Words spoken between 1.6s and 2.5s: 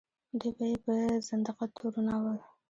تورنول.